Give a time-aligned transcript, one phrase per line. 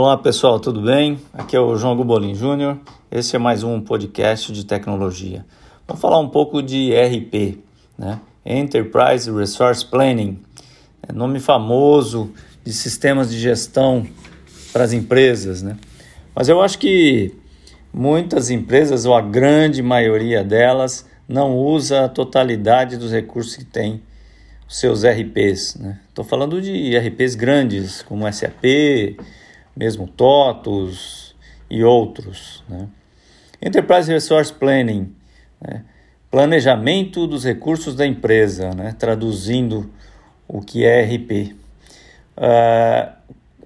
[0.00, 1.18] Olá pessoal, tudo bem?
[1.32, 2.78] Aqui é o João Gubolin Júnior.
[3.10, 5.44] Esse é mais um podcast de tecnologia.
[5.88, 7.58] Vamos falar um pouco de RP,
[7.98, 8.20] né?
[8.46, 10.38] Enterprise Resource Planning,
[11.02, 12.32] é nome famoso
[12.64, 14.06] de sistemas de gestão
[14.72, 15.76] para as empresas, né?
[16.32, 17.34] Mas eu acho que
[17.92, 24.00] muitas empresas, ou a grande maioria delas, não usa a totalidade dos recursos que tem
[24.68, 25.74] os seus RPs.
[25.74, 26.30] Estou né?
[26.30, 28.62] falando de RPs grandes, como SAP,
[29.78, 31.36] mesmo TOTUS
[31.70, 32.64] e outros.
[32.68, 32.88] Né?
[33.62, 35.14] Enterprise Resource Planning,
[35.60, 35.84] né?
[36.28, 38.94] planejamento dos recursos da empresa, né?
[38.98, 39.88] traduzindo
[40.48, 41.52] o que é RP.
[41.52, 41.54] Uh,
[42.38, 43.14] ah,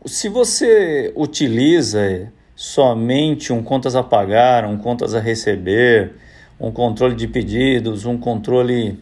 [0.05, 6.13] se você utiliza somente um contas a pagar, um contas a receber,
[6.61, 9.01] um controle de pedidos, um controle,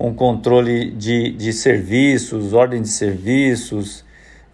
[0.00, 4.04] um controle de, de serviços, ordem de serviços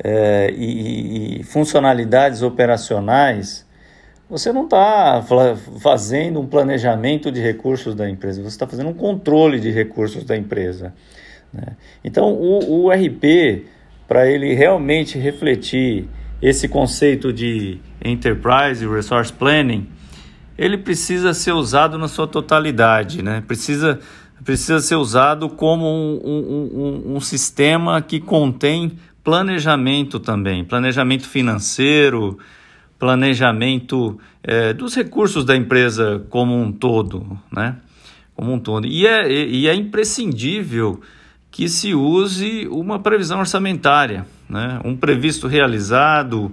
[0.03, 3.67] é, e, e, funcionalidades operacionais,
[4.29, 5.23] você não está
[5.81, 10.37] fazendo um planejamento de recursos da empresa, você está fazendo um controle de recursos da
[10.37, 10.95] empresa.
[11.53, 11.77] Né?
[12.03, 13.67] Então, o, o RP,
[14.09, 16.09] para ele realmente refletir
[16.41, 19.89] esse conceito de Enterprise Resource Planning,
[20.57, 23.43] ele precisa ser usado na sua totalidade, né?
[23.47, 23.99] Precisa,
[24.45, 32.39] precisa ser usado como um, um, um, um sistema que contém planejamento também, planejamento financeiro,
[32.99, 37.77] planejamento é, dos recursos da empresa como um todo, né?
[38.35, 38.87] Como um todo.
[38.87, 41.01] E é, e é imprescindível
[41.51, 44.81] que se use uma previsão orçamentária, né?
[44.85, 46.53] um previsto realizado,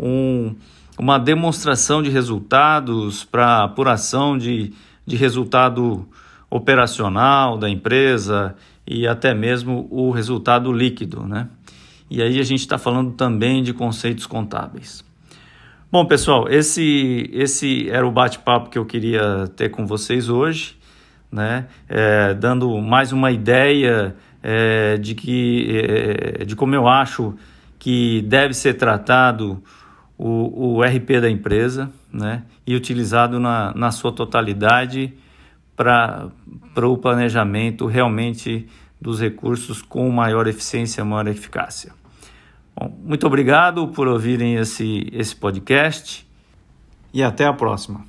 [0.00, 0.54] um,
[0.98, 4.72] uma demonstração de resultados para apuração de,
[5.06, 6.08] de resultado
[6.50, 8.54] operacional da empresa
[8.86, 11.48] e até mesmo o resultado líquido, né?
[12.10, 15.04] E aí a gente está falando também de conceitos contábeis.
[15.92, 20.76] Bom, pessoal, esse, esse era o bate-papo que eu queria ter com vocês hoje,
[21.30, 21.66] né?
[21.88, 25.82] É, dando mais uma ideia é, de, que,
[26.40, 27.34] é, de como eu acho
[27.78, 29.62] que deve ser tratado
[30.16, 35.14] o, o RP da empresa né, e utilizado na, na sua totalidade
[35.78, 38.66] para o planejamento realmente
[39.00, 41.92] dos recursos com maior eficiência, maior eficácia.
[42.74, 46.28] Bom, muito obrigado por ouvirem esse, esse podcast
[47.14, 48.04] e até a próxima.